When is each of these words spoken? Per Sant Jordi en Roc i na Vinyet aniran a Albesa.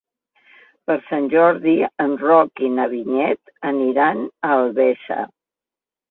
Per 0.89 0.93
Sant 1.09 1.25
Jordi 1.33 1.73
en 2.05 2.15
Roc 2.21 2.63
i 2.67 2.69
na 2.77 2.87
Vinyet 2.93 3.51
aniran 3.73 4.23
a 4.25 4.55
Albesa. 4.55 5.19